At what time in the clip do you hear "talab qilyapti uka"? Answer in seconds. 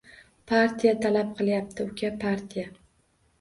1.03-2.11